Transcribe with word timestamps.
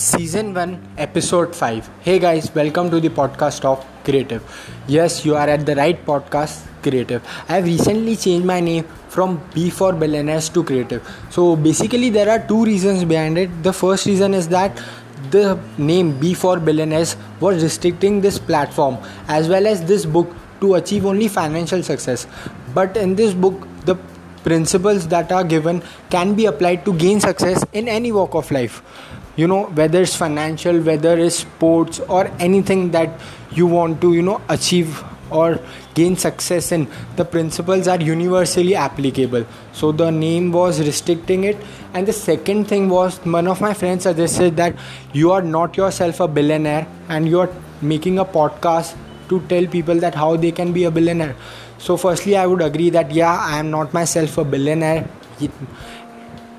Season 0.00 0.54
1, 0.54 0.94
Episode 0.96 1.54
5. 1.54 1.90
Hey 2.00 2.18
guys, 2.18 2.54
welcome 2.54 2.88
to 2.90 3.00
the 3.00 3.10
podcast 3.10 3.66
of 3.66 3.84
Creative. 4.02 4.42
Yes, 4.88 5.26
you 5.26 5.36
are 5.36 5.46
at 5.46 5.66
the 5.66 5.74
right 5.76 6.06
podcast, 6.06 6.66
Creative. 6.82 7.22
I 7.50 7.56
have 7.56 7.66
recently 7.66 8.16
changed 8.16 8.46
my 8.46 8.60
name 8.60 8.84
from 9.10 9.42
B 9.52 9.68
for 9.68 9.92
Billionaires 9.92 10.48
to 10.48 10.64
Creative. 10.64 11.06
So 11.28 11.54
basically, 11.54 12.08
there 12.08 12.30
are 12.30 12.38
two 12.38 12.64
reasons 12.64 13.04
behind 13.04 13.36
it. 13.36 13.62
The 13.62 13.74
first 13.74 14.06
reason 14.06 14.32
is 14.32 14.48
that 14.48 14.82
the 15.30 15.60
name 15.76 16.18
B 16.18 16.32
for 16.32 16.58
Billionaires 16.58 17.18
was 17.38 17.62
restricting 17.62 18.22
this 18.22 18.38
platform 18.38 18.96
as 19.28 19.50
well 19.50 19.66
as 19.66 19.84
this 19.84 20.06
book 20.06 20.34
to 20.62 20.76
achieve 20.76 21.04
only 21.04 21.28
financial 21.28 21.82
success. 21.82 22.26
But 22.72 22.96
in 22.96 23.16
this 23.16 23.34
book, 23.34 23.68
the 23.84 23.96
principles 24.44 25.08
that 25.08 25.30
are 25.30 25.44
given 25.44 25.82
can 26.08 26.34
be 26.34 26.46
applied 26.46 26.86
to 26.86 26.94
gain 26.94 27.20
success 27.20 27.62
in 27.74 27.86
any 27.86 28.10
walk 28.12 28.34
of 28.34 28.50
life 28.50 28.82
you 29.40 29.48
know 29.52 29.62
whether 29.80 30.02
it's 30.02 30.16
financial 30.22 30.80
whether 30.90 31.16
it's 31.26 31.36
sports 31.44 32.00
or 32.18 32.26
anything 32.48 32.90
that 32.90 33.20
you 33.60 33.66
want 33.66 34.00
to 34.00 34.12
you 34.14 34.22
know 34.28 34.40
achieve 34.48 35.02
or 35.30 35.58
gain 35.94 36.16
success 36.16 36.72
in 36.72 36.86
the 37.16 37.24
principles 37.24 37.88
are 37.88 38.00
universally 38.00 38.74
applicable. 38.74 39.46
So 39.72 39.92
the 39.92 40.10
name 40.10 40.52
was 40.52 40.80
restricting 40.80 41.44
it. 41.44 41.56
And 41.94 42.06
the 42.06 42.12
second 42.12 42.66
thing 42.66 42.88
was 42.88 43.18
one 43.24 43.46
of 43.46 43.60
my 43.60 43.74
friends 43.74 44.04
suggested 44.04 44.56
that 44.56 44.74
you 45.12 45.32
are 45.32 45.42
not 45.42 45.76
yourself 45.76 46.20
a 46.20 46.28
billionaire 46.28 46.86
and 47.08 47.28
you 47.28 47.40
are 47.40 47.50
making 47.80 48.18
a 48.18 48.24
podcast 48.24 48.96
to 49.28 49.40
tell 49.48 49.66
people 49.66 49.94
that 50.00 50.14
how 50.14 50.36
they 50.36 50.52
can 50.52 50.72
be 50.72 50.84
a 50.84 50.90
billionaire. 50.90 51.36
So 51.78 51.96
firstly 51.96 52.36
i 52.36 52.46
would 52.46 52.60
agree 52.60 52.90
that 52.90 53.10
yeah 53.10 53.38
i 53.40 53.58
am 53.58 53.70
not 53.70 53.94
myself 53.94 54.36
a 54.38 54.44
billionaire. 54.44 55.08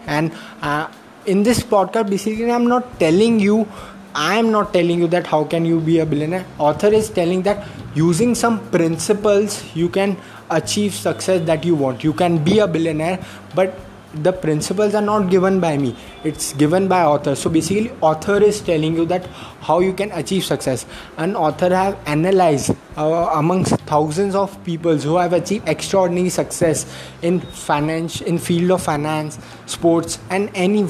And 0.08 0.32
uh, 0.62 0.88
in 1.26 1.44
this 1.44 1.62
podcast 1.62 2.10
basically 2.10 2.52
i'm 2.52 2.68
not 2.68 3.00
telling 3.00 3.40
you 3.40 3.68
i 4.16 4.38
am 4.38 4.52
not 4.52 4.74
telling 4.74 5.00
you 5.00 5.08
that 5.08 5.28
how 5.28 5.44
can 5.44 5.64
you 5.66 5.80
be 5.80 6.00
a 6.00 6.06
billionaire. 6.06 6.46
Author 6.58 6.88
is 6.88 7.10
telling 7.10 7.44
that 7.44 7.66
using 7.96 8.36
some 8.36 8.60
principles 8.70 9.64
you 9.74 9.88
can 9.88 10.18
achieve 10.50 10.94
success 10.94 11.46
that 11.46 11.64
you 11.64 11.76
want. 11.76 12.04
You 12.04 12.12
can 12.12 12.44
be 12.44 12.60
a 12.60 12.68
billionaire 12.68 13.24
but 13.56 13.74
the 14.14 14.34
principles 14.34 14.94
are 14.94 15.02
not 15.02 15.30
given 15.30 15.60
by 15.60 15.78
me. 15.78 15.96
It's 16.24 16.54
given 16.54 16.88
by 16.88 17.04
author. 17.04 17.36
So 17.36 17.50
basically 17.50 17.92
author 18.02 18.42
is 18.42 18.62
telling 18.62 18.96
you 18.96 19.06
that 19.06 19.26
how 19.62 19.80
you 19.80 19.94
can 19.94 20.12
achieve 20.12 20.44
success. 20.44 20.86
An 21.18 21.36
author 21.36 21.74
have 21.74 21.98
analyzed 22.06 22.76
uh, 22.98 23.32
amongst 23.34 23.76
thousands 23.82 24.36
of 24.36 24.64
people 24.64 24.98
who 24.98 25.18
have 25.18 25.34
achieved 25.34 25.68
extraordinary 25.68 26.30
success 26.30 26.86
in 27.22 27.40
finance 27.40 28.22
in 28.22 28.38
field 28.38 28.72
of 28.72 28.82
finance 28.82 29.40
sports 29.66 30.20
and 30.30 30.50
any 30.56 30.88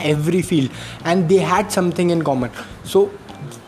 every 0.00 0.42
field. 0.42 0.70
And 1.04 1.28
they 1.28 1.38
had 1.38 1.70
something 1.72 2.10
in 2.10 2.22
common. 2.22 2.50
So 2.84 3.10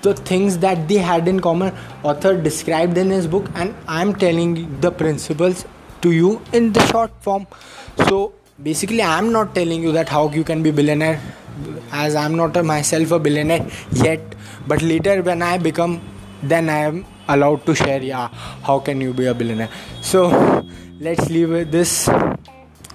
the 0.03 0.15
things 0.15 0.59
that 0.59 0.89
they 0.89 0.97
had 0.97 1.29
in 1.29 1.41
common 1.41 1.75
author 2.03 2.41
described 2.41 2.97
in 2.97 3.11
his 3.11 3.27
book 3.27 3.49
and 3.55 3.75
i'm 3.87 4.15
telling 4.15 4.81
the 4.81 4.91
principles 4.91 5.65
to 6.03 6.13
you 6.13 6.41
in 6.53 6.73
the 6.73 6.85
short 6.87 7.11
form. 7.21 7.47
So 8.09 8.33
basically 8.63 9.03
i'm 9.03 9.33
not 9.33 9.55
telling 9.55 9.83
you 9.83 9.93
that 9.93 10.09
how 10.09 10.29
you 10.31 10.45
can 10.45 10.63
be 10.63 10.71
billionaire 10.71 11.21
as 11.93 12.15
i'm 12.15 12.35
not 12.37 12.57
a 12.57 12.63
myself 12.63 13.11
a 13.11 13.19
billionaire 13.19 13.67
yet. 13.93 14.21
But 14.69 14.83
later 14.83 15.23
when 15.23 15.43
i 15.43 15.57
become 15.59 16.01
then 16.43 16.69
i 16.69 16.79
am 16.89 17.05
allowed 17.29 17.65
to 17.67 17.75
share 17.75 18.03
yeah 18.03 18.29
how 18.63 18.79
can 18.79 19.01
you 19.01 19.15
be 19.15 19.27
a 19.27 19.35
billionaire? 19.35 19.71
So 20.03 20.29
let's 21.01 21.31
leave 21.31 21.71
this 21.71 22.09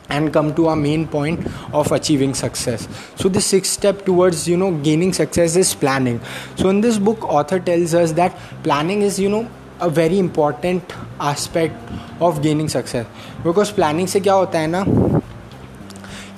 and 0.09 0.31
come 0.31 0.53
to 0.55 0.67
our 0.67 0.75
main 0.75 1.07
point 1.07 1.45
of 1.73 1.91
achieving 1.91 2.35
success. 2.35 2.88
So 3.16 3.27
the 3.27 3.41
sixth 3.41 3.72
step 3.72 4.05
towards 4.05 4.47
you 4.47 4.57
know 4.57 4.72
gaining 4.72 5.13
success 5.13 5.55
is 5.55 5.73
planning. 5.73 6.22
So 6.55 6.69
in 6.69 6.81
this 6.81 7.00
book 7.00 7.23
author 7.23 7.59
tells 7.59 7.95
us 7.95 8.12
that 8.13 8.38
planning 8.63 9.01
is 9.01 9.19
you 9.19 9.29
know 9.29 9.50
a 9.79 9.89
very 9.89 10.19
important 10.19 10.94
aspect 11.19 11.75
of 12.22 12.41
gaining 12.44 12.69
success. 12.69 13.07
Because 13.44 13.72
planning 13.72 14.07
se 14.07 14.19
kya 14.19 14.45
hota 14.45 14.59
hai 14.59 14.68
na 14.68 14.85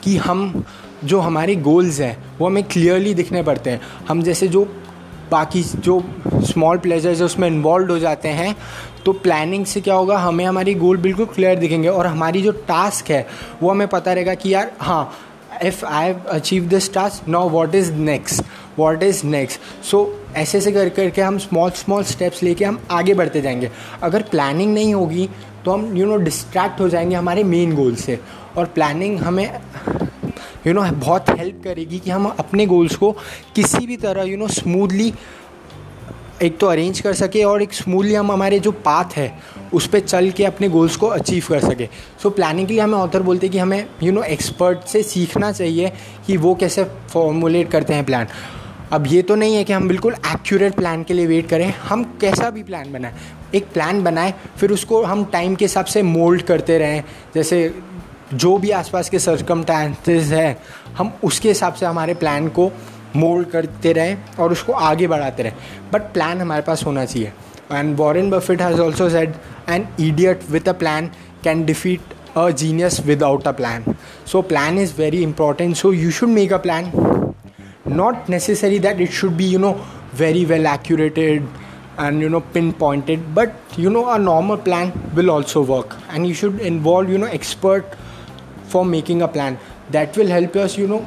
कि 0.03 0.15
हम 0.17 0.63
जो 1.03 1.19
हमारे 1.19 1.55
goals 1.57 1.99
हैं, 1.99 2.17
वो 2.39 2.45
हमें 2.47 2.63
clearly 2.63 3.13
दिखने 3.13 3.43
पड़ते 3.43 3.69
हैं। 3.69 3.81
हम 4.07 4.21
जैसे 4.23 4.47
जो 4.47 4.63
बाकी 5.31 5.61
जो 5.63 6.01
स्मॉल 6.43 6.77
प्लेजर्स 6.77 7.19
है, 7.19 7.25
उसमें 7.25 7.47
इन्वॉल्व 7.47 7.91
हो 7.91 7.99
जाते 7.99 8.29
हैं 8.29 8.55
तो 9.05 9.11
प्लानिंग 9.13 9.65
से 9.65 9.81
क्या 9.81 9.95
होगा, 9.95 10.17
हमें 10.17 10.45
हमारी 10.45 10.73
गोल 10.75 10.97
बिल्कुल 10.97 11.25
क्लियर 11.25 11.59
दिखेंगे 11.59 11.87
और 11.89 12.07
हमारी 12.07 12.41
जो 12.41 12.51
टास्क 12.67 13.11
है, 13.11 13.25
वो 13.61 13.69
हमें 13.69 13.87
पता 13.87 14.13
रहेगा 14.13 14.33
कि 14.33 14.53
यार 14.53 14.71
हाँ 14.79 15.11
if 15.63 15.85
I 15.85 16.13
achieve 16.29 16.63
this 16.69 16.93
task 16.93 17.27
now 17.29 17.49
what 17.49 17.75
is 17.75 17.91
next 17.93 18.43
what 18.77 19.03
is 19.03 19.25
next 19.25 19.85
so 19.85 20.03
ऐसे 20.37 20.57
ऐसे 20.57 20.71
कर 20.71 20.89
करके 20.89 21.21
हम 21.21 21.37
स्मॉल 21.37 21.69
स्मॉल 21.71 22.03
स्टेप्स 22.03 22.43
लेके 22.43 22.65
हम 22.65 22.79
आगे 22.91 23.13
बढ़ते 23.13 23.41
जाएँगे। 23.41 23.71
अगर 24.03 24.21
प्लानिंग 24.21 24.73
नहीं 24.73 24.93
होगी 24.93 25.29
तो 25.65 25.71
हम 25.71 25.95
यू 25.97 26.05
नो 26.05 26.17
डिस्ट्रैक्ट 26.17 26.79
हो 26.81 26.89
जाएँगे 26.89 27.15
हमारे 27.15 27.43
मेन 27.43 27.75
गोल 27.75 27.95
से। 27.95 28.19
और 28.57 28.65
प्लानिंग 28.65 29.19
हमें 29.19 29.59
यू 30.67 30.73
नो 30.73 30.81
बहुत 30.81 31.29
हेल्प 31.29 31.61
करेगी 31.63 31.99
कि 31.99 32.09
हम 32.09 32.25
अपने 32.29 32.65
गोल्स 32.65 32.95
को 32.95 33.11
किसी 33.55 33.85
भी 33.87 33.97
तरह 33.97 34.23
यू 34.23 34.37
नो 34.37 34.47
स्मूथली 34.47 35.13
एक 36.43 36.57
तो 36.57 36.67
अरेंज 36.67 36.99
कर 36.99 37.13
सके 37.13 37.43
और 37.43 37.61
एक 37.61 37.73
स्मूथली 37.73 38.13
हम 38.13 38.31
हमारे 38.31 38.59
जो 38.59 38.71
पाथ 38.71 39.15
है, 39.15 39.39
उस 39.73 39.87
पर 39.87 39.99
चल 39.99 40.29
के 40.31 40.45
अपने 40.45 40.69
गोल्स 40.69 40.95
को 40.95 41.07
अचीव 41.07 41.45
कर 41.49 41.59
सके। 41.59 41.87
सो 42.23 42.29
प्लानिंग 42.29 42.67
के 42.67 42.73
लिए 42.73 42.81
हमें 42.81 42.97
ऑथर 42.97 43.21
बोलते 43.21 43.47
हैं 43.47 43.51
कि 43.51 43.59
हमें 43.59 43.87
यू 44.03 44.11
नो 44.11 44.23
एक्सपर्ट 44.23 44.85
से 44.87 45.01
सीखना 45.03 45.51
चाहिए 45.51 45.91
कि 46.27 46.37
वो 46.37 46.53
कैसे 46.55 46.83
फॉर्मुलेट 47.09 47.71
करते 47.71 47.93
हैं 47.93 48.05
प्लान 48.05 48.27
अब 48.93 49.07
ये 49.07 49.21
तो 49.21 49.35
नहीं 49.35 49.55
है 49.55 49.63
कि 49.63 49.73
हम 49.73 49.87
बिल्कुल 49.87 50.13
एक्यूरेट 50.13 50.73
प्लान 50.73 51.03
के 51.03 51.13
लिए 51.13 51.25
वेट 51.27 51.47
करें, 51.49 51.73
हम 51.79 52.03
कैसा 52.21 52.49
भी 52.49 52.63
प्लान 52.63 52.91
बनाएँ। 52.91 53.13
एक 53.55 53.65
प्लान 53.73 54.03
बनाएँ, 54.03 54.33
फिर 54.57 54.71
उसको 54.71 55.01
हम 55.03 55.23
टाइम 55.25 55.55
के 55.55 55.65
हिसाब 55.65 55.85
से 55.85 56.03
मोल्ड 56.03 56.41
करते 56.41 56.77
रहें। 56.77 57.03
जैसे 57.35 57.73
जो 58.33 58.57
भी 58.57 58.71
आसपास 58.71 59.09
के 59.09 59.19
सर्कमटांसेस 59.19 60.31
हैं, 60.31 60.57
हम 60.97 61.11
उसके 61.23 61.49
हिसाब 61.49 61.73
से 61.73 61.85
हमारे 61.85 62.13
प्लान 62.13 62.47
को 62.49 62.71
मोल्ड 63.15 63.47
करते 63.49 63.93
रहें 63.93 64.35
और 64.39 64.51
उसको 64.51 64.73
आगे 64.73 65.07
बढ़ाते 65.07 65.43
रहें। 65.43 65.55
बट 65.93 66.01
प्लान 66.13 66.41
हमारे 66.41 66.61
पास 66.61 66.85
होना 66.85 67.05
चाहिए। 67.05 67.31
And 67.71 67.95
Warren 67.97 68.29
Buffett 68.29 68.61
has 68.61 68.79
also 68.81 69.09
said 69.09 69.33
an 69.69 69.87
idiot 69.99 70.49
with 70.51 70.69
a 70.69 70.73
plan 70.73 71.09
can 71.43 71.65
defeat 71.65 72.15
a 72.37 72.49
genius 72.51 72.99
without 73.05 73.47
a 73.47 73.51
plan 73.51 73.95
so 74.31 74.41
plan 74.41 74.79
is 74.79 74.93
very 74.97 75.21
important 75.23 75.75
so 75.75 75.93
you 75.93 76.11
should 76.11 76.29
make 76.29 76.53
a 76.53 76.57
plan 76.57 76.91
not 77.89 78.29
necessary 78.29 78.77
that 78.79 78.99
it 78.99 79.11
should 79.11 79.37
be 79.37 79.45
you 79.45 79.59
know 79.59 79.73
very 80.13 80.45
well 80.45 80.67
accurated 80.67 81.43
and 81.97 82.21
you 82.21 82.29
know 82.29 82.41
pinpointed 82.41 83.33
but 83.33 83.53
you 83.75 83.89
know 83.89 84.09
a 84.09 84.19
normal 84.19 84.57
plan 84.57 84.91
will 85.15 85.31
also 85.31 85.63
work. 85.63 85.95
And 86.09 86.27
you 86.27 86.33
should 86.33 86.59
involve 86.59 87.09
you 87.09 87.17
know 87.17 87.27
expert 87.27 87.85
for 88.65 88.85
making 88.85 89.21
a 89.21 89.27
plan. 89.27 89.57
That 89.91 90.15
will 90.17 90.27
help 90.27 90.55
us 90.55 90.77
you 90.77 90.87
know 90.87 91.05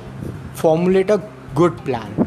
formulate 0.54 1.10
a 1.10 1.22
good 1.54 1.76
plan. 1.84 2.26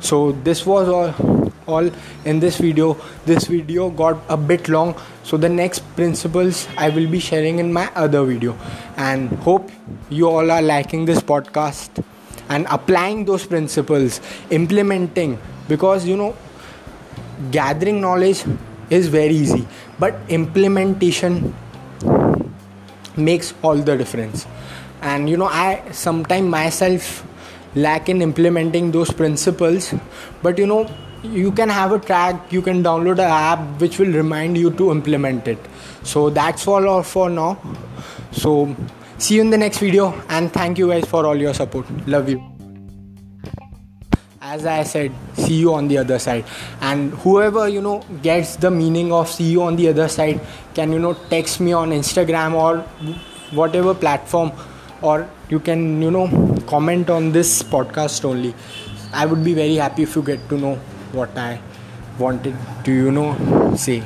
So 0.00 0.32
this 0.32 0.64
was 0.64 0.88
all 0.88 1.52
all 1.66 1.90
in 2.24 2.40
this 2.40 2.58
video. 2.58 2.96
This 3.26 3.46
video 3.46 3.90
got 3.90 4.18
a 4.28 4.36
bit 4.36 4.68
long. 4.68 4.94
So 5.22 5.36
the 5.36 5.48
next 5.48 5.80
principles 5.96 6.66
i 6.76 6.88
will 6.88 7.08
be 7.08 7.20
sharing 7.20 7.58
in 7.58 7.72
my 7.72 7.90
other 7.94 8.24
video. 8.24 8.56
And 8.96 9.30
hope 9.48 9.70
you 10.08 10.28
all 10.28 10.50
are 10.50 10.62
liking 10.62 11.04
this 11.04 11.20
podcast 11.20 12.04
and 12.50 12.66
applying 12.70 13.24
those 13.24 13.46
principles 13.46 14.20
implementing 14.50 15.38
because 15.68 16.06
you 16.06 16.16
know 16.16 16.36
gathering 17.50 18.00
knowledge 18.00 18.44
is 18.90 19.08
very 19.08 19.34
easy 19.34 19.66
but 19.98 20.14
implementation 20.28 21.54
makes 23.16 23.54
all 23.62 23.76
the 23.76 23.96
difference. 23.96 24.46
And 25.02 25.30
you 25.30 25.36
know 25.36 25.46
i 25.46 25.82
sometimes 25.92 26.50
myself 26.50 27.26
lack 27.74 28.08
in 28.08 28.20
implementing 28.20 28.90
those 28.90 29.12
principles 29.12 29.94
but 30.42 30.58
you 30.58 30.66
know 30.66 30.90
you 31.22 31.52
can 31.52 31.68
have 31.68 31.92
a 31.92 31.98
track 31.98 32.52
you 32.52 32.60
can 32.60 32.82
download 32.82 33.18
an 33.26 33.30
app 33.30 33.80
which 33.80 33.98
will 33.98 34.12
remind 34.12 34.58
you 34.58 34.70
to 34.72 34.90
implement 34.90 35.48
it. 35.48 35.58
So 36.02 36.28
that's 36.30 36.66
all 36.66 37.02
for 37.02 37.30
now. 37.30 37.58
So 38.32 38.76
see 39.18 39.36
you 39.36 39.42
in 39.42 39.50
the 39.50 39.58
next 39.58 39.78
video 39.78 40.12
and 40.28 40.52
thank 40.52 40.78
you 40.78 40.88
guys 40.88 41.04
for 41.04 41.26
all 41.26 41.36
your 41.36 41.54
support. 41.54 41.86
Love 42.06 42.28
you 42.28 42.49
as 44.52 44.64
i 44.70 44.82
said 44.82 45.12
see 45.40 45.56
you 45.62 45.72
on 45.74 45.88
the 45.88 45.96
other 45.98 46.18
side. 46.18 46.44
And 46.80 47.12
whoever 47.24 47.68
you 47.68 47.80
know 47.80 47.98
gets 48.22 48.56
the 48.56 48.70
meaning 48.70 49.12
of 49.12 49.28
see 49.28 49.50
you 49.52 49.62
on 49.62 49.76
the 49.76 49.88
other 49.88 50.08
side 50.08 50.40
can 50.74 50.92
you 50.92 50.98
know 50.98 51.14
text 51.34 51.60
me 51.60 51.72
on 51.72 51.90
instagram 51.98 52.54
or 52.64 52.78
whatever 53.60 53.94
platform 53.94 54.52
or 55.02 55.28
you 55.50 55.60
can 55.60 56.02
you 56.02 56.10
know 56.10 56.26
comment 56.66 57.10
on 57.10 57.32
this 57.32 57.62
podcast 57.62 58.24
only. 58.24 58.54
I 59.12 59.26
would 59.26 59.44
be 59.44 59.54
very 59.54 59.76
happy 59.76 60.02
if 60.04 60.14
you 60.16 60.22
get 60.22 60.48
to 60.50 60.58
know 60.66 60.74
what 61.20 61.36
i 61.36 61.60
wanted 62.18 62.56
to 62.84 62.92
you 62.92 63.10
know 63.20 63.30
say 63.76 64.02